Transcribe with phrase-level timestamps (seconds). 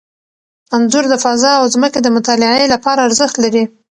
[0.75, 3.63] انځور د فضا او ځمکې د مطالعې لپاره ارزښت لري.